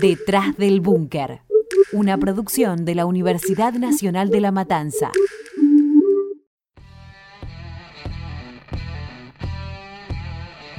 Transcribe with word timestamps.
Detrás 0.00 0.56
del 0.56 0.80
Búnker, 0.80 1.40
una 1.92 2.16
producción 2.18 2.84
de 2.84 2.94
la 2.94 3.04
Universidad 3.04 3.72
Nacional 3.72 4.30
de 4.30 4.40
La 4.40 4.52
Matanza. 4.52 5.10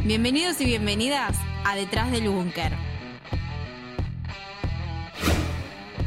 Bienvenidos 0.05 0.61
y 0.61 0.65
bienvenidas 0.65 1.35
a 1.65 1.75
Detrás 1.75 2.11
del 2.11 2.29
Búnker. 2.29 2.71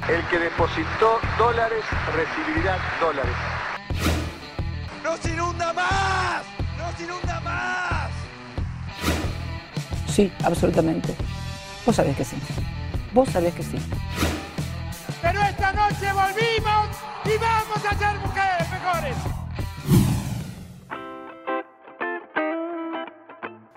El 0.08 0.26
que 0.30 0.38
depositó 0.38 1.18
dólares 1.36 1.84
recibirá 2.16 2.78
dólares. 2.98 3.36
¡Nos 5.04 5.22
inunda 5.26 5.70
más! 5.74 6.44
¡Nos 6.78 6.98
inunda 6.98 7.40
más! 7.42 8.10
Sí, 10.08 10.32
absolutamente. 10.42 11.14
Vos 11.84 11.94
sabés 11.94 12.16
que 12.16 12.24
sí. 12.24 12.36
Vos 13.14 13.28
sabés 13.28 13.54
que 13.54 13.62
sí. 13.62 13.76
Pero 15.20 15.40
esta 15.42 15.72
noche 15.72 16.12
volvimos 16.12 16.88
y 17.26 17.38
vamos 17.38 17.84
a 17.84 17.98
ser 17.98 18.18
mujeres 18.20 18.70
mejores. 18.70 19.16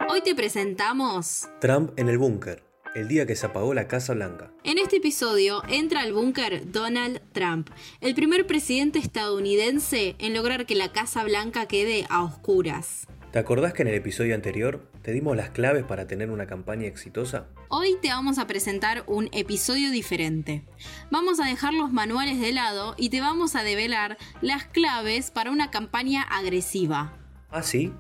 Hoy 0.10 0.22
te 0.22 0.36
presentamos. 0.36 1.50
Trump 1.60 1.92
en 1.98 2.08
el 2.08 2.18
búnker, 2.18 2.64
el 2.96 3.10
día 3.10 3.26
que 3.26 3.36
se 3.36 3.48
apagó 3.48 3.74
la 3.74 3.90
Casa 3.90 4.14
Blanca. 4.14 4.52
En 4.64 4.78
este 4.78 4.98
episodio 4.98 5.64
entra 5.68 6.02
al 6.02 6.14
búnker 6.14 6.72
Donald 6.72 7.22
Trump, 7.34 7.70
el 8.00 8.16
primer 8.16 8.48
presidente 8.48 9.00
estadounidense 9.00 10.16
en 10.20 10.34
lograr 10.34 10.66
que 10.66 10.76
la 10.76 10.94
Casa 10.94 11.26
Blanca 11.26 11.66
quede 11.68 12.06
a 12.10 12.24
oscuras. 12.24 13.06
¿Te 13.36 13.40
acordás 13.40 13.74
que 13.74 13.82
en 13.82 13.90
el 13.90 13.96
episodio 13.96 14.34
anterior 14.34 14.90
te 15.02 15.12
dimos 15.12 15.36
las 15.36 15.50
claves 15.50 15.84
para 15.84 16.08
tener 16.08 16.32
una 16.32 16.48
campaña 16.48 16.88
exitosa? 16.88 17.48
Hoy 17.68 17.98
te 18.02 18.08
vamos 18.08 18.38
a 18.38 18.48
presentar 18.48 19.04
un 19.08 19.28
episodio 19.34 19.92
diferente. 19.92 20.64
Vamos 21.12 21.42
a 21.42 21.46
dejar 21.46 21.74
los 21.74 21.92
manuales 21.92 22.40
de 22.40 22.54
lado 22.54 22.96
y 22.98 23.10
te 23.10 23.20
vamos 23.20 23.58
a 23.58 23.64
develar 23.64 24.18
las 24.40 24.64
claves 24.64 25.32
para 25.32 25.52
una 25.52 25.70
campaña 25.70 26.22
agresiva. 26.22 27.18
¿Ah, 27.52 27.62
sí? 27.62 27.92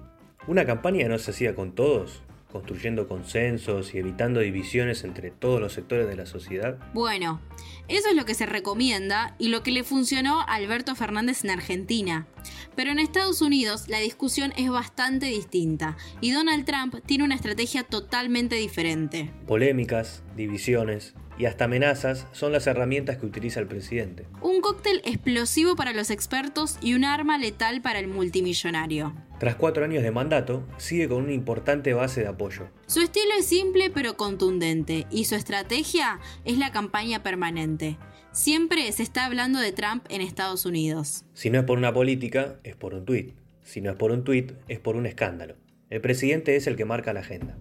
¿Una 0.47 0.65
campaña 0.65 1.09
no 1.09 1.17
se 1.17 1.31
hacía 1.31 1.53
con 1.53 1.75
todos? 1.75 2.23
Construyendo 2.55 3.09
consensos 3.09 3.93
y 3.93 3.97
evitando 3.97 4.39
divisiones 4.39 5.03
entre 5.03 5.29
todos 5.29 5.59
los 5.59 5.73
sectores 5.73 6.07
de 6.07 6.15
la 6.15 6.25
sociedad? 6.25 6.77
Bueno, 6.93 7.41
eso 7.89 8.07
es 8.07 8.15
lo 8.15 8.23
que 8.23 8.33
se 8.33 8.45
recomienda 8.45 9.35
y 9.37 9.49
lo 9.49 9.61
que 9.61 9.71
le 9.71 9.83
funcionó 9.83 10.39
a 10.39 10.53
Alberto 10.53 10.95
Fernández 10.95 11.43
en 11.43 11.49
Argentina. 11.49 12.27
Pero 12.73 12.91
en 12.91 12.99
Estados 12.99 13.41
Unidos 13.41 13.89
la 13.89 13.99
discusión 13.99 14.53
es 14.55 14.69
bastante 14.69 15.25
distinta 15.25 15.97
y 16.21 16.31
Donald 16.31 16.63
Trump 16.63 16.95
tiene 17.05 17.25
una 17.25 17.35
estrategia 17.35 17.83
totalmente 17.83 18.55
diferente. 18.55 19.33
Polémicas, 19.47 20.23
divisiones, 20.37 21.13
y 21.37 21.45
hasta 21.45 21.65
amenazas 21.65 22.27
son 22.31 22.51
las 22.51 22.67
herramientas 22.67 23.17
que 23.17 23.25
utiliza 23.25 23.59
el 23.59 23.67
presidente. 23.67 24.25
Un 24.41 24.61
cóctel 24.61 25.01
explosivo 25.05 25.75
para 25.75 25.93
los 25.93 26.09
expertos 26.09 26.77
y 26.81 26.93
un 26.93 27.03
arma 27.03 27.37
letal 27.37 27.81
para 27.81 27.99
el 27.99 28.07
multimillonario. 28.07 29.13
Tras 29.39 29.55
cuatro 29.55 29.83
años 29.83 30.01
de 30.01 30.11
mandato, 30.11 30.65
sigue 30.77 31.09
con 31.09 31.23
una 31.23 31.33
importante 31.33 31.93
base 31.93 32.21
de 32.21 32.27
apoyo. 32.27 32.69
Su 32.87 33.01
estilo 33.01 33.31
es 33.37 33.45
simple 33.45 33.89
pero 33.89 34.15
contundente 34.15 35.05
y 35.11 35.25
su 35.25 35.35
estrategia 35.35 36.19
es 36.45 36.57
la 36.57 36.71
campaña 36.71 37.21
permanente. 37.21 37.97
Siempre 38.31 38.91
se 38.91 39.03
está 39.03 39.25
hablando 39.25 39.59
de 39.59 39.71
Trump 39.71 40.05
en 40.09 40.21
Estados 40.21 40.65
Unidos. 40.65 41.25
Si 41.33 41.49
no 41.49 41.59
es 41.59 41.65
por 41.65 41.77
una 41.77 41.93
política, 41.93 42.59
es 42.63 42.75
por 42.75 42.93
un 42.93 43.05
tuit. 43.05 43.35
Si 43.63 43.81
no 43.81 43.91
es 43.91 43.97
por 43.97 44.11
un 44.11 44.23
tuit, 44.23 44.53
es 44.67 44.79
por 44.79 44.95
un 44.95 45.05
escándalo. 45.05 45.55
El 45.89 46.01
presidente 46.01 46.55
es 46.55 46.67
el 46.67 46.75
que 46.75 46.85
marca 46.85 47.13
la 47.13 47.21
agenda. 47.21 47.57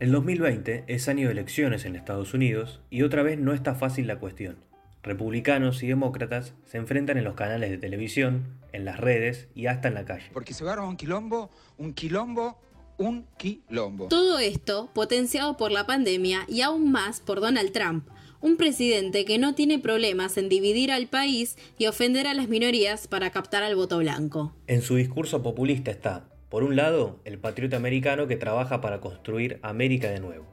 El 0.00 0.12
2020 0.12 0.84
es 0.86 1.08
año 1.08 1.26
de 1.26 1.32
elecciones 1.32 1.84
en 1.84 1.94
Estados 1.94 2.32
Unidos 2.32 2.80
y 2.88 3.02
otra 3.02 3.22
vez 3.22 3.38
no 3.38 3.52
está 3.52 3.74
fácil 3.74 4.06
la 4.06 4.18
cuestión. 4.18 4.56
Republicanos 5.02 5.82
y 5.82 5.88
demócratas 5.88 6.54
se 6.64 6.78
enfrentan 6.78 7.18
en 7.18 7.24
los 7.24 7.34
canales 7.34 7.68
de 7.68 7.76
televisión, 7.76 8.46
en 8.72 8.86
las 8.86 8.98
redes 8.98 9.48
y 9.54 9.66
hasta 9.66 9.88
en 9.88 9.94
la 9.94 10.06
calle. 10.06 10.30
Porque 10.32 10.54
se 10.54 10.64
va 10.64 10.72
a 10.72 10.80
un 10.80 10.96
quilombo, 10.96 11.50
un 11.76 11.92
quilombo, 11.92 12.58
un 12.96 13.26
quilombo. 13.36 14.08
Todo 14.08 14.38
esto 14.38 14.88
potenciado 14.94 15.58
por 15.58 15.70
la 15.70 15.86
pandemia 15.86 16.46
y 16.48 16.62
aún 16.62 16.90
más 16.90 17.20
por 17.20 17.42
Donald 17.42 17.72
Trump, 17.72 18.08
un 18.40 18.56
presidente 18.56 19.26
que 19.26 19.36
no 19.36 19.54
tiene 19.54 19.78
problemas 19.78 20.38
en 20.38 20.48
dividir 20.48 20.92
al 20.92 21.08
país 21.08 21.58
y 21.76 21.88
ofender 21.88 22.26
a 22.26 22.32
las 22.32 22.48
minorías 22.48 23.06
para 23.06 23.28
captar 23.32 23.62
al 23.62 23.76
voto 23.76 23.98
blanco. 23.98 24.56
En 24.66 24.80
su 24.80 24.96
discurso 24.96 25.42
populista 25.42 25.90
está 25.90 26.29
por 26.50 26.64
un 26.64 26.74
lado, 26.74 27.20
el 27.24 27.38
patriota 27.38 27.76
americano 27.76 28.26
que 28.26 28.34
trabaja 28.34 28.80
para 28.80 29.00
construir 29.00 29.60
América 29.62 30.10
de 30.10 30.18
nuevo. 30.18 30.46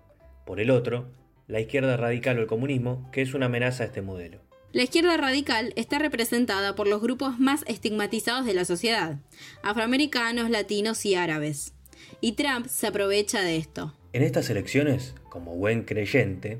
Por 0.45 0.59
el 0.59 0.69
otro, 0.69 1.09
la 1.47 1.59
izquierda 1.59 1.97
radical 1.97 2.37
o 2.37 2.41
el 2.41 2.47
comunismo, 2.47 3.09
que 3.11 3.23
es 3.23 3.33
una 3.33 3.47
amenaza 3.47 3.81
a 3.81 3.87
este 3.87 4.03
modelo. 4.03 4.39
La 4.73 4.83
izquierda 4.83 5.17
radical 5.17 5.73
está 5.75 5.97
representada 5.97 6.75
por 6.75 6.87
los 6.87 7.01
grupos 7.01 7.39
más 7.39 7.63
estigmatizados 7.65 8.45
de 8.45 8.53
la 8.53 8.63
sociedad, 8.63 9.17
afroamericanos, 9.63 10.51
latinos 10.51 11.03
y 11.03 11.15
árabes. 11.15 11.73
Y 12.21 12.33
Trump 12.33 12.67
se 12.67 12.85
aprovecha 12.85 13.41
de 13.41 13.57
esto. 13.57 13.95
En 14.13 14.21
estas 14.21 14.51
elecciones, 14.51 15.15
como 15.29 15.55
buen 15.55 15.83
creyente, 15.83 16.59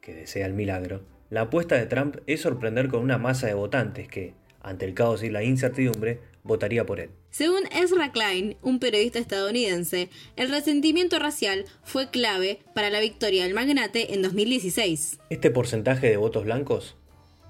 que 0.00 0.14
desea 0.14 0.46
el 0.46 0.54
milagro, 0.54 1.02
la 1.28 1.42
apuesta 1.42 1.74
de 1.74 1.86
Trump 1.86 2.18
es 2.28 2.42
sorprender 2.42 2.86
con 2.86 3.02
una 3.02 3.18
masa 3.18 3.48
de 3.48 3.54
votantes 3.54 4.06
que, 4.06 4.34
ante 4.62 4.84
el 4.84 4.94
caos 4.94 5.24
y 5.24 5.30
la 5.30 5.42
incertidumbre, 5.42 6.20
votaría 6.46 6.86
por 6.86 7.00
él. 7.00 7.10
Según 7.30 7.64
Ezra 7.72 8.12
Klein, 8.12 8.56
un 8.62 8.78
periodista 8.78 9.18
estadounidense, 9.18 10.08
el 10.36 10.50
resentimiento 10.50 11.18
racial 11.18 11.64
fue 11.82 12.10
clave 12.10 12.60
para 12.74 12.90
la 12.90 13.00
victoria 13.00 13.44
del 13.44 13.54
magnate 13.54 14.14
en 14.14 14.22
2016. 14.22 15.18
Este 15.30 15.50
porcentaje 15.50 16.08
de 16.08 16.16
votos 16.16 16.44
blancos 16.44 16.96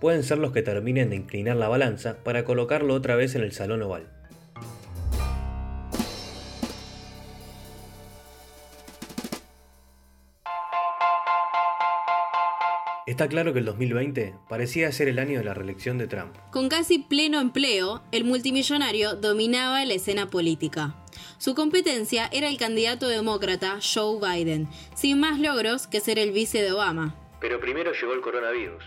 pueden 0.01 0.23
ser 0.23 0.39
los 0.39 0.53
que 0.53 0.63
terminen 0.63 1.11
de 1.11 1.17
inclinar 1.17 1.57
la 1.57 1.69
balanza 1.69 2.19
para 2.23 2.45
colocarlo 2.45 2.95
otra 2.95 3.17
vez 3.17 3.35
en 3.35 3.43
el 3.43 3.53
salón 3.53 3.83
oval. 3.83 4.16
Está 13.07 13.29
claro 13.29 13.53
que 13.53 13.61
el 13.61 13.65
2020 13.65 14.35
parecía 14.49 14.91
ser 14.91 15.07
el 15.07 15.21
año 15.21 15.39
de 15.39 15.45
la 15.45 15.55
reelección 15.55 15.97
de 15.97 16.09
Trump. 16.09 16.35
Con 16.51 16.69
casi 16.69 16.99
pleno 16.99 17.41
empleo, 17.41 18.03
el 18.11 18.25
multimillonario 18.25 19.15
dominaba 19.15 19.85
la 19.85 19.95
escena 19.95 20.29
política. 20.29 20.97
Su 21.39 21.55
competencia 21.55 22.29
era 22.33 22.49
el 22.49 22.59
candidato 22.59 23.07
demócrata 23.07 23.79
Joe 23.81 24.19
Biden, 24.21 24.67
sin 24.97 25.21
más 25.21 25.39
logros 25.39 25.87
que 25.87 26.01
ser 26.01 26.19
el 26.19 26.33
vice 26.33 26.63
de 26.63 26.73
Obama. 26.73 27.15
Pero 27.41 27.61
primero 27.61 27.93
llegó 27.93 28.13
el 28.13 28.21
coronavirus. 28.21 28.83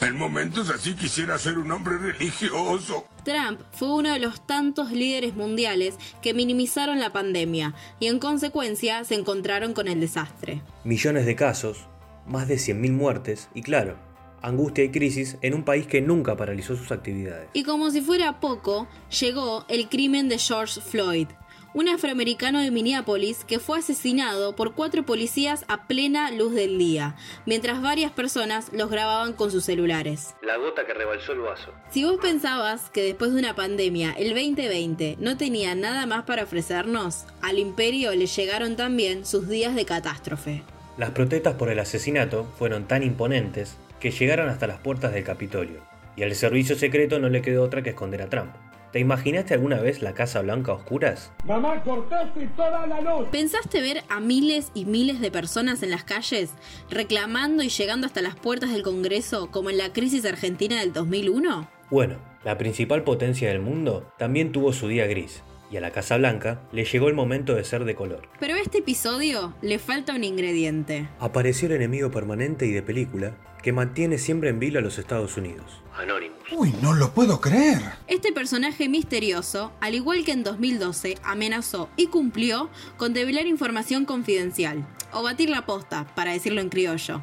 En 0.00 0.16
momentos 0.16 0.68
así 0.68 0.94
quisiera 0.94 1.38
ser 1.38 1.56
un 1.58 1.70
hombre 1.70 1.98
religioso. 1.98 3.04
Trump 3.24 3.60
fue 3.70 3.92
uno 3.92 4.12
de 4.12 4.18
los 4.18 4.44
tantos 4.44 4.90
líderes 4.90 5.36
mundiales 5.36 5.98
que 6.20 6.34
minimizaron 6.34 6.98
la 6.98 7.12
pandemia 7.12 7.74
y 8.00 8.08
en 8.08 8.18
consecuencia 8.18 9.04
se 9.04 9.14
encontraron 9.14 9.72
con 9.72 9.86
el 9.86 10.00
desastre. 10.00 10.62
Millones 10.82 11.26
de 11.26 11.36
casos, 11.36 11.86
más 12.26 12.48
de 12.48 12.56
100.000 12.56 12.92
muertes 12.92 13.48
y 13.54 13.62
claro, 13.62 13.96
angustia 14.42 14.84
y 14.84 14.90
crisis 14.90 15.36
en 15.42 15.54
un 15.54 15.64
país 15.64 15.86
que 15.86 16.00
nunca 16.00 16.36
paralizó 16.36 16.76
sus 16.76 16.92
actividades. 16.92 17.48
Y 17.52 17.64
como 17.64 17.90
si 17.90 18.00
fuera 18.00 18.40
poco, 18.40 18.88
llegó 19.20 19.64
el 19.68 19.88
crimen 19.88 20.28
de 20.28 20.38
George 20.38 20.80
Floyd, 20.80 21.28
un 21.72 21.88
afroamericano 21.88 22.60
de 22.60 22.70
Minneapolis 22.70 23.44
que 23.44 23.60
fue 23.60 23.78
asesinado 23.78 24.56
por 24.56 24.74
cuatro 24.74 25.04
policías 25.04 25.64
a 25.68 25.86
plena 25.86 26.32
luz 26.32 26.52
del 26.52 26.78
día, 26.78 27.16
mientras 27.46 27.80
varias 27.80 28.10
personas 28.10 28.72
los 28.72 28.90
grababan 28.90 29.34
con 29.34 29.52
sus 29.52 29.64
celulares. 29.64 30.34
La 30.42 30.56
gota 30.56 30.84
que 30.84 30.94
rebalsó 30.94 31.32
el 31.32 31.40
vaso. 31.40 31.72
Si 31.90 32.04
vos 32.04 32.18
pensabas 32.20 32.90
que 32.90 33.02
después 33.02 33.32
de 33.32 33.38
una 33.38 33.54
pandemia, 33.54 34.12
el 34.12 34.30
2020 34.30 35.16
no 35.20 35.36
tenía 35.36 35.74
nada 35.74 36.06
más 36.06 36.24
para 36.24 36.42
ofrecernos, 36.42 37.24
al 37.40 37.58
imperio 37.58 38.14
le 38.14 38.26
llegaron 38.26 38.74
también 38.74 39.24
sus 39.24 39.48
días 39.48 39.74
de 39.74 39.84
catástrofe. 39.84 40.64
Las 40.96 41.10
protestas 41.10 41.54
por 41.54 41.70
el 41.70 41.78
asesinato 41.78 42.44
fueron 42.58 42.86
tan 42.86 43.02
imponentes 43.02 43.78
que 44.00 44.10
llegaron 44.10 44.48
hasta 44.48 44.66
las 44.66 44.78
puertas 44.78 45.12
del 45.12 45.24
Capitolio, 45.24 45.80
y 46.16 46.22
al 46.22 46.34
servicio 46.34 46.76
secreto 46.76 47.18
no 47.18 47.28
le 47.28 47.42
quedó 47.42 47.62
otra 47.62 47.82
que 47.82 47.90
esconder 47.90 48.22
a 48.22 48.28
Trump. 48.28 48.50
¿Te 48.92 48.98
imaginaste 48.98 49.54
alguna 49.54 49.80
vez 49.80 50.02
la 50.02 50.14
Casa 50.14 50.42
Blanca 50.42 50.72
a 50.72 50.74
oscuras? 50.74 51.32
Mamá, 51.46 51.80
cortaste 51.84 52.48
toda 52.56 52.88
la 52.88 53.00
luz. 53.00 53.28
¿Pensaste 53.30 53.80
ver 53.80 54.02
a 54.08 54.18
miles 54.18 54.72
y 54.74 54.84
miles 54.84 55.20
de 55.20 55.30
personas 55.30 55.84
en 55.84 55.90
las 55.90 56.02
calles 56.02 56.50
reclamando 56.90 57.62
y 57.62 57.68
llegando 57.68 58.08
hasta 58.08 58.20
las 58.20 58.34
puertas 58.34 58.72
del 58.72 58.82
Congreso 58.82 59.52
como 59.52 59.70
en 59.70 59.78
la 59.78 59.92
crisis 59.92 60.24
argentina 60.24 60.80
del 60.80 60.92
2001? 60.92 61.68
Bueno, 61.88 62.16
la 62.42 62.58
principal 62.58 63.04
potencia 63.04 63.48
del 63.48 63.60
mundo 63.60 64.10
también 64.18 64.50
tuvo 64.50 64.72
su 64.72 64.88
día 64.88 65.06
gris, 65.06 65.44
y 65.70 65.76
a 65.76 65.80
la 65.80 65.92
Casa 65.92 66.16
Blanca 66.16 66.62
le 66.72 66.84
llegó 66.84 67.08
el 67.08 67.14
momento 67.14 67.54
de 67.54 67.64
ser 67.64 67.84
de 67.84 67.94
color. 67.94 68.28
Pero 68.38 68.54
a 68.54 68.60
este 68.60 68.78
episodio 68.78 69.54
le 69.62 69.78
falta 69.78 70.14
un 70.14 70.24
ingrediente. 70.24 71.08
Apareció 71.18 71.68
el 71.68 71.74
enemigo 71.74 72.10
permanente 72.10 72.66
y 72.66 72.72
de 72.72 72.82
película 72.82 73.36
que 73.62 73.72
mantiene 73.72 74.18
siempre 74.18 74.48
en 74.48 74.58
vilo 74.58 74.78
a 74.78 74.82
los 74.82 74.98
Estados 74.98 75.36
Unidos. 75.36 75.82
Anonymous. 75.96 76.38
Uy, 76.52 76.74
no 76.82 76.94
lo 76.94 77.12
puedo 77.12 77.40
creer. 77.40 77.78
Este 78.06 78.32
personaje 78.32 78.88
misterioso, 78.88 79.72
al 79.80 79.94
igual 79.94 80.24
que 80.24 80.32
en 80.32 80.42
2012, 80.42 81.18
amenazó 81.22 81.90
y 81.96 82.06
cumplió 82.06 82.70
con 82.96 83.12
develar 83.12 83.46
información 83.46 84.06
confidencial, 84.06 84.86
o 85.12 85.22
batir 85.22 85.50
la 85.50 85.66
posta, 85.66 86.06
para 86.14 86.32
decirlo 86.32 86.60
en 86.60 86.70
criollo. 86.70 87.22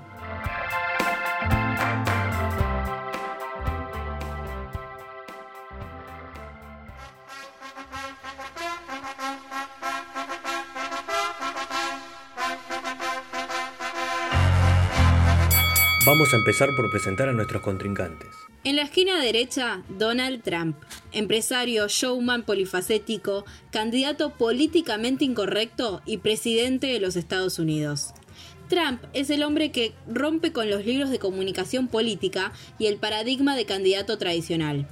Vamos 16.07 16.33
a 16.33 16.37
empezar 16.37 16.73
por 16.73 16.89
presentar 16.89 17.27
a 17.27 17.33
nuestros 17.33 17.61
contrincantes. 17.61 18.29
En 18.63 18.77
la 18.77 18.83
esquina 18.83 19.21
derecha, 19.21 19.83
Donald 19.89 20.41
Trump, 20.41 20.77
empresario, 21.11 21.89
showman 21.89 22.43
polifacético, 22.43 23.43
candidato 23.71 24.29
políticamente 24.29 25.25
incorrecto 25.25 26.01
y 26.05 26.19
presidente 26.19 26.87
de 26.87 27.01
los 27.01 27.17
Estados 27.17 27.59
Unidos. 27.59 28.13
Trump 28.69 29.03
es 29.11 29.29
el 29.29 29.43
hombre 29.43 29.73
que 29.73 29.95
rompe 30.07 30.53
con 30.53 30.69
los 30.69 30.85
libros 30.85 31.09
de 31.09 31.19
comunicación 31.19 31.89
política 31.89 32.53
y 32.79 32.85
el 32.85 32.95
paradigma 32.99 33.57
de 33.57 33.65
candidato 33.65 34.17
tradicional. 34.17 34.87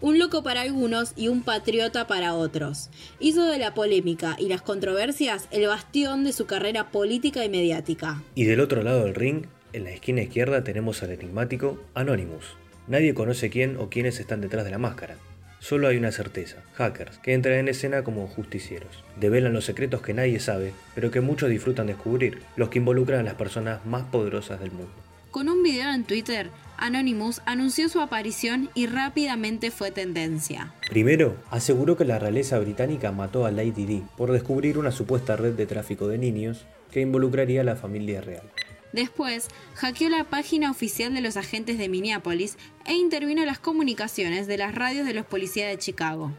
Un 0.00 0.18
loco 0.18 0.42
para 0.42 0.62
algunos 0.62 1.12
y 1.14 1.28
un 1.28 1.44
patriota 1.44 2.08
para 2.08 2.34
otros. 2.34 2.90
Hizo 3.20 3.44
de 3.44 3.58
la 3.58 3.74
polémica 3.74 4.34
y 4.40 4.48
las 4.48 4.62
controversias 4.62 5.46
el 5.52 5.68
bastión 5.68 6.24
de 6.24 6.32
su 6.32 6.46
carrera 6.46 6.90
política 6.90 7.44
y 7.44 7.48
mediática. 7.48 8.24
Y 8.34 8.42
del 8.42 8.58
otro 8.58 8.82
lado 8.82 9.04
del 9.04 9.14
ring, 9.14 9.46
en 9.72 9.84
la 9.84 9.90
esquina 9.90 10.22
izquierda 10.22 10.64
tenemos 10.64 11.02
al 11.02 11.10
enigmático 11.10 11.82
Anonymous. 11.94 12.56
Nadie 12.86 13.14
conoce 13.14 13.50
quién 13.50 13.76
o 13.76 13.90
quiénes 13.90 14.20
están 14.20 14.40
detrás 14.40 14.64
de 14.64 14.70
la 14.70 14.78
máscara. 14.78 15.16
Solo 15.60 15.88
hay 15.88 15.96
una 15.96 16.12
certeza, 16.12 16.62
hackers, 16.74 17.18
que 17.18 17.34
entran 17.34 17.56
en 17.56 17.68
escena 17.68 18.04
como 18.04 18.28
justicieros. 18.28 19.04
Develan 19.18 19.52
los 19.52 19.64
secretos 19.64 20.02
que 20.02 20.14
nadie 20.14 20.38
sabe, 20.38 20.72
pero 20.94 21.10
que 21.10 21.20
muchos 21.20 21.50
disfrutan 21.50 21.88
descubrir, 21.88 22.42
los 22.56 22.68
que 22.68 22.78
involucran 22.78 23.20
a 23.20 23.24
las 23.24 23.34
personas 23.34 23.84
más 23.84 24.04
poderosas 24.04 24.60
del 24.60 24.70
mundo. 24.70 24.92
Con 25.32 25.48
un 25.48 25.62
video 25.62 25.92
en 25.92 26.04
Twitter, 26.04 26.48
Anonymous 26.78 27.42
anunció 27.44 27.88
su 27.88 28.00
aparición 28.00 28.70
y 28.74 28.86
rápidamente 28.86 29.70
fue 29.72 29.90
tendencia. 29.90 30.72
Primero, 30.88 31.36
aseguró 31.50 31.96
que 31.96 32.04
la 32.04 32.18
realeza 32.18 32.58
británica 32.58 33.10
mató 33.10 33.44
a 33.44 33.50
Lady 33.50 33.84
Di 33.84 34.04
por 34.16 34.32
descubrir 34.32 34.78
una 34.78 34.92
supuesta 34.92 35.36
red 35.36 35.54
de 35.54 35.66
tráfico 35.66 36.06
de 36.06 36.18
niños 36.18 36.64
que 36.92 37.00
involucraría 37.00 37.60
a 37.60 37.64
la 37.64 37.76
familia 37.76 38.20
real. 38.20 38.44
Después, 38.92 39.48
hackeó 39.74 40.08
la 40.08 40.24
página 40.24 40.70
oficial 40.70 41.14
de 41.14 41.20
los 41.20 41.36
agentes 41.36 41.78
de 41.78 41.88
Minneapolis 41.88 42.56
e 42.86 42.94
intervino 42.94 43.42
en 43.42 43.46
las 43.46 43.58
comunicaciones 43.58 44.46
de 44.46 44.58
las 44.58 44.74
radios 44.74 45.06
de 45.06 45.14
los 45.14 45.26
policías 45.26 45.68
de 45.68 45.78
Chicago. 45.78 46.32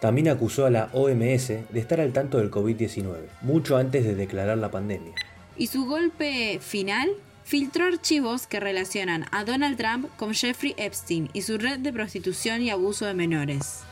También 0.00 0.28
acusó 0.28 0.66
a 0.66 0.70
la 0.70 0.90
OMS 0.92 1.48
de 1.48 1.64
estar 1.74 2.00
al 2.00 2.12
tanto 2.12 2.38
del 2.38 2.50
COVID-19, 2.50 3.18
mucho 3.40 3.76
antes 3.76 4.04
de 4.04 4.16
declarar 4.16 4.58
la 4.58 4.70
pandemia. 4.70 5.12
Y 5.56 5.68
su 5.68 5.86
golpe 5.86 6.58
final 6.60 7.10
filtró 7.44 7.84
archivos 7.84 8.46
que 8.46 8.58
relacionan 8.58 9.26
a 9.30 9.44
Donald 9.44 9.76
Trump 9.76 10.08
con 10.16 10.34
Jeffrey 10.34 10.74
Epstein 10.76 11.30
y 11.32 11.42
su 11.42 11.58
red 11.58 11.78
de 11.78 11.92
prostitución 11.92 12.62
y 12.62 12.70
abuso 12.70 13.06
de 13.06 13.14
menores. 13.14 13.84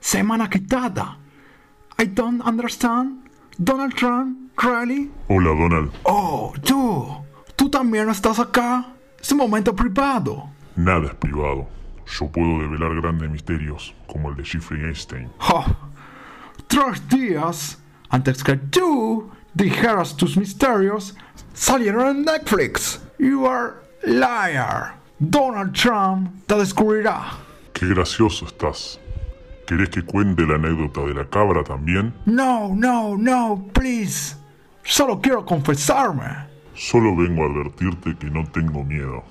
Semana 0.00 0.48
quitada. 0.48 1.18
I 1.98 2.06
don't 2.06 2.40
understand. 2.42 3.28
Donald 3.58 3.94
Trump, 3.94 4.50
really? 4.62 5.10
Hola, 5.28 5.50
Donald. 5.50 5.92
Oh, 6.04 6.52
tú. 6.64 7.06
¿Tú 7.56 7.68
también 7.68 8.08
estás 8.08 8.38
acá? 8.38 8.86
Es 9.20 9.30
un 9.32 9.38
momento 9.38 9.74
privado. 9.74 10.48
Nada 10.76 11.06
es 11.08 11.14
privado. 11.14 11.68
Yo 12.06 12.26
puedo 12.28 12.58
develar 12.58 12.94
grandes 13.00 13.30
misterios, 13.30 13.94
como 14.06 14.30
el 14.30 14.36
de 14.36 14.44
Jeffrey 14.44 14.82
Einstein. 14.82 15.30
Oh, 15.48 15.66
tres 16.66 17.06
días 17.08 17.78
antes 18.08 18.42
que 18.42 18.56
tú 18.56 19.30
dijeras 19.54 20.16
tus 20.16 20.36
misterios, 20.36 21.14
salieron 21.52 22.08
en 22.08 22.24
Netflix. 22.24 23.00
You 23.18 23.46
are 23.46 23.74
liar. 24.04 24.94
Donald 25.18 25.74
Trump 25.74 26.30
te 26.46 26.56
descubrirá. 26.56 27.32
Qué 27.74 27.86
gracioso 27.86 28.46
estás. 28.46 28.98
¿Querés 29.70 29.90
que 29.90 30.02
cuente 30.02 30.44
la 30.44 30.56
anécdota 30.56 31.02
de 31.02 31.14
la 31.14 31.26
cabra 31.26 31.62
también? 31.62 32.12
No, 32.26 32.74
no, 32.74 33.16
no, 33.16 33.68
please. 33.72 34.34
Solo 34.82 35.20
quiero 35.20 35.46
confesarme. 35.46 36.24
Solo 36.74 37.14
vengo 37.14 37.44
a 37.44 37.46
advertirte 37.46 38.16
que 38.16 38.28
no 38.32 38.44
tengo 38.50 38.82
miedo. 38.82 39.22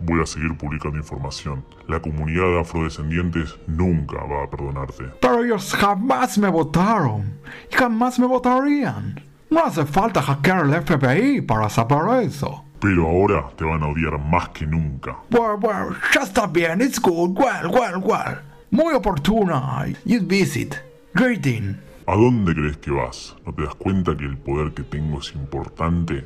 Voy 0.00 0.20
a 0.20 0.26
seguir 0.26 0.58
publicando 0.58 0.98
información. 0.98 1.64
La 1.86 2.00
comunidad 2.00 2.46
de 2.46 2.60
afrodescendientes 2.62 3.56
nunca 3.68 4.16
va 4.24 4.42
a 4.42 4.50
perdonarte. 4.50 5.04
Pero 5.20 5.44
ellos 5.44 5.72
jamás 5.72 6.36
me 6.36 6.48
votaron. 6.48 7.38
Y 7.72 7.76
jamás 7.76 8.18
me 8.18 8.26
votarían. 8.26 9.22
No 9.50 9.66
hace 9.66 9.86
falta 9.86 10.20
hackear 10.20 10.64
el 10.64 10.82
FBI 10.82 11.42
para 11.42 11.70
saber 11.70 12.24
eso. 12.24 12.64
Pero 12.80 13.06
ahora 13.06 13.50
te 13.56 13.64
van 13.64 13.84
a 13.84 13.86
odiar 13.86 14.18
más 14.18 14.48
que 14.48 14.66
nunca. 14.66 15.16
Well, 15.30 15.58
well, 15.62 15.96
ya 16.12 16.22
está 16.22 16.48
bien. 16.48 16.80
It's 16.80 17.00
good. 17.00 17.38
Well, 17.38 17.70
well, 17.70 18.02
well. 18.02 18.55
Muy 18.70 18.94
oportuna. 18.94 19.86
You 20.04 20.20
visit. 20.26 20.74
Greeting. 21.14 21.80
¿A 22.06 22.14
dónde 22.14 22.54
crees 22.54 22.76
que 22.78 22.90
vas? 22.90 23.34
¿No 23.44 23.52
te 23.52 23.62
das 23.62 23.74
cuenta 23.74 24.16
que 24.16 24.24
el 24.24 24.36
poder 24.36 24.72
que 24.72 24.82
tengo 24.82 25.20
es 25.20 25.32
importante? 25.34 26.24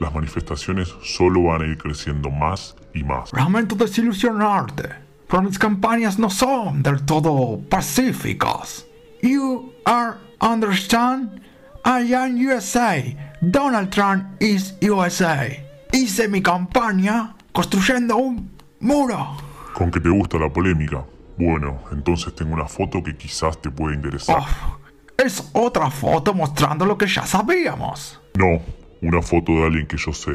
Las 0.00 0.14
manifestaciones 0.14 0.94
solo 1.02 1.44
van 1.44 1.62
a 1.62 1.66
ir 1.66 1.78
creciendo 1.78 2.30
más 2.30 2.76
y 2.94 3.04
más. 3.04 3.32
Lamento 3.32 3.74
desilusionarte, 3.74 4.88
pero 5.28 5.42
mis 5.42 5.58
campañas 5.58 6.18
no 6.18 6.28
son 6.30 6.82
del 6.82 7.04
todo 7.04 7.60
pacíficas. 7.68 8.86
You 9.22 9.72
are 9.84 10.16
understand? 10.40 11.40
I 11.84 12.14
am 12.14 12.36
USA. 12.36 13.02
Donald 13.40 13.90
Trump 13.90 14.40
is 14.40 14.74
USA. 14.82 15.48
Hice 15.92 16.28
mi 16.28 16.42
campaña 16.42 17.34
construyendo 17.52 18.16
un 18.16 18.50
muro. 18.80 19.36
¿Con 19.74 19.90
que 19.90 20.00
te 20.00 20.08
gusta 20.08 20.38
la 20.38 20.48
polémica? 20.48 21.04
Bueno, 21.36 21.78
entonces 21.90 22.34
tengo 22.34 22.54
una 22.54 22.66
foto 22.66 23.02
que 23.02 23.16
quizás 23.16 23.60
te 23.60 23.70
pueda 23.70 23.94
interesar. 23.94 24.38
Oh, 24.40 24.78
es 25.16 25.50
otra 25.52 25.90
foto 25.90 26.34
mostrando 26.34 26.84
lo 26.84 26.98
que 26.98 27.06
ya 27.06 27.26
sabíamos. 27.26 28.20
No, 28.34 28.60
una 29.00 29.22
foto 29.22 29.52
de 29.52 29.66
alguien 29.66 29.86
que 29.86 29.96
yo 29.96 30.12
sé, 30.12 30.32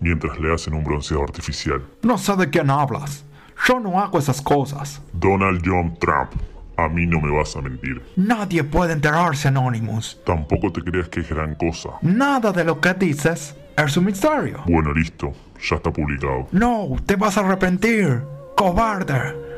mientras 0.00 0.38
le 0.38 0.52
hacen 0.52 0.74
un 0.74 0.84
bronceado 0.84 1.22
artificial. 1.22 1.84
No 2.02 2.18
sé 2.18 2.36
de 2.36 2.50
quién 2.50 2.70
hablas. 2.70 3.24
Yo 3.66 3.78
no 3.78 4.00
hago 4.00 4.18
esas 4.18 4.40
cosas. 4.40 5.02
Donald 5.12 5.62
John 5.64 5.96
Trump. 5.98 6.32
A 6.76 6.88
mí 6.88 7.04
no 7.06 7.20
me 7.20 7.30
vas 7.30 7.54
a 7.56 7.60
mentir. 7.60 8.02
Nadie 8.16 8.64
puede 8.64 8.94
enterarse, 8.94 9.48
Anonymous. 9.48 10.18
Tampoco 10.24 10.72
te 10.72 10.80
creas 10.82 11.08
que 11.08 11.20
es 11.20 11.28
gran 11.28 11.54
cosa. 11.54 11.90
Nada 12.00 12.52
de 12.52 12.64
lo 12.64 12.80
que 12.80 12.94
dices 12.94 13.54
es 13.76 13.96
un 13.98 14.06
misterio. 14.06 14.62
Bueno, 14.66 14.94
listo. 14.94 15.32
Ya 15.68 15.76
está 15.76 15.92
publicado. 15.92 16.48
No, 16.52 16.96
te 17.04 17.16
vas 17.16 17.36
a 17.36 17.40
arrepentir. 17.40 18.22
Cobarde. 18.56 19.49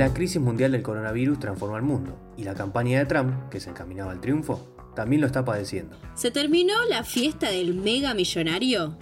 La 0.00 0.14
crisis 0.14 0.40
mundial 0.40 0.72
del 0.72 0.80
coronavirus 0.80 1.40
transformó 1.40 1.76
al 1.76 1.82
mundo, 1.82 2.18
y 2.38 2.44
la 2.44 2.54
campaña 2.54 2.98
de 2.98 3.04
Trump, 3.04 3.50
que 3.50 3.60
se 3.60 3.68
encaminaba 3.68 4.12
al 4.12 4.22
triunfo, 4.22 4.74
también 4.96 5.20
lo 5.20 5.26
está 5.26 5.44
padeciendo. 5.44 5.94
¿Se 6.14 6.30
terminó 6.30 6.72
la 6.88 7.04
fiesta 7.04 7.50
del 7.50 7.74
mega 7.74 8.14
millonario? 8.14 8.96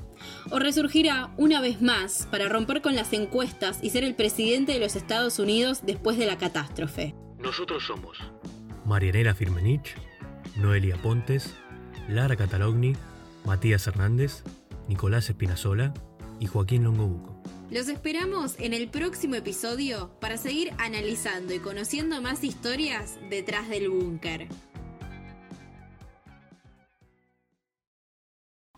¿O 0.51 0.59
resurgirá 0.59 1.33
una 1.37 1.61
vez 1.61 1.81
más 1.81 2.27
para 2.33 2.49
romper 2.49 2.83
con 2.83 2.97
las 2.97 3.13
encuestas 3.13 3.79
y 3.81 3.91
ser 3.91 4.03
el 4.03 4.17
presidente 4.17 4.73
de 4.73 4.81
los 4.81 4.97
Estados 4.97 5.39
Unidos 5.39 5.83
después 5.87 6.19
de 6.19 6.27
la 6.27 6.37
catástrofe? 6.37 7.15
Nosotros 7.39 7.87
somos 7.87 8.19
Marianela 8.85 9.37
Firmenich, 9.37 9.95
Noelia 10.57 10.97
Pontes, 10.97 11.55
Lara 12.09 12.35
Catalogni, 12.35 12.97
Matías 13.45 13.87
Hernández, 13.87 14.43
Nicolás 14.89 15.31
Espinazola 15.31 15.95
y 16.41 16.47
Joaquín 16.47 16.83
Longobuco. 16.83 17.38
Los 17.71 17.91
esperamos 17.91 18.57
en 18.59 18.73
el 18.73 18.89
próximo 18.89 19.35
episodio 19.35 20.11
para 20.21 20.39
seguir 20.39 20.73
analizando 20.79 21.53
y 21.53 21.59
conociendo 21.59 22.23
más 22.23 22.43
historias 22.43 23.19
detrás 23.29 23.69
del 23.69 23.91
búnker. 23.91 24.49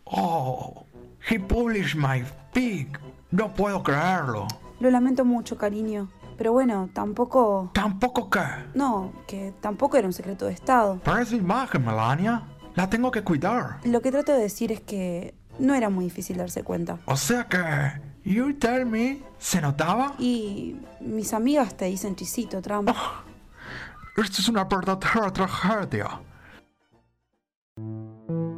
Oh, 0.03 0.87
he 1.31 1.39
published 1.39 1.95
my 1.95 2.25
big, 2.53 2.99
No 3.31 3.55
puedo 3.55 3.81
creerlo. 3.81 4.49
Lo 4.81 4.91
lamento 4.91 5.25
mucho, 5.25 5.57
cariño. 5.57 6.11
Pero 6.37 6.53
bueno, 6.53 6.91
tampoco... 6.93 7.71
¿Tampoco 7.73 8.29
qué? 8.29 8.43
No, 8.75 9.13
que 9.29 9.55
tampoco 9.61 9.99
era 9.99 10.09
un 10.09 10.13
secreto 10.13 10.47
de 10.47 10.53
Estado. 10.55 11.01
Pero 11.05 11.19
es 11.19 11.31
mi 11.31 11.39
imagen, 11.39 11.85
Melania. 11.85 12.43
La 12.75 12.91
tengo 12.91 13.13
que 13.13 13.23
cuidar. 13.23 13.79
Lo 13.85 14.03
que 14.03 14.11
trato 14.11 14.33
de 14.33 14.41
decir 14.41 14.73
es 14.73 14.81
que 14.81 15.35
no 15.61 15.75
era 15.75 15.91
muy 15.91 16.07
difícil 16.07 16.39
darse 16.39 16.65
cuenta. 16.65 16.99
O 17.05 17.17
sea 17.17 17.47
que... 17.47 18.10
You 18.31 18.53
tell 18.53 18.87
me... 18.87 19.19
¿Se 19.39 19.61
notaba? 19.61 20.15
Y 20.21 20.77
mis 21.01 21.35
amigas 21.35 21.77
te 21.77 21.87
dicen 21.87 22.15
chisito, 22.15 22.63
Trump. 22.63 22.89
Esto 24.17 24.41
es 24.41 24.49
una 24.49 24.63
verdadera 24.63 25.33
tragedia. 25.33 26.21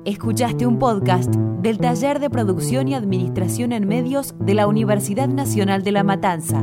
Escuchaste 0.04 0.66
un 0.66 0.78
podcast 0.78 1.34
del 1.34 1.78
Taller 1.78 2.20
de 2.20 2.28
Producción 2.28 2.86
y 2.88 2.94
Administración 2.94 3.72
en 3.72 3.88
Medios 3.88 4.34
de 4.40 4.52
la 4.52 4.66
Universidad 4.66 5.28
Nacional 5.28 5.82
de 5.82 5.92
La 5.92 6.02
Matanza. 6.02 6.62